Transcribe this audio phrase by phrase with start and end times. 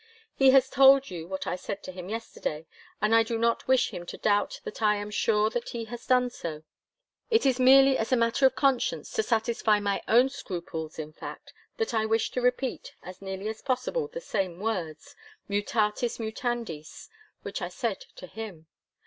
[0.33, 2.65] He has told you what I said to him yesterday,
[2.99, 6.07] and I do not wish him to doubt that I am sure that he has
[6.07, 6.63] done so.
[7.29, 11.53] It is merely as a matter of conscience, to satisfy my own scruples in fact,
[11.77, 15.15] that I wish to repeat, as nearly as possible, the same words,
[15.47, 17.07] 'mutatis mutandis,'
[17.43, 18.65] which I said to him.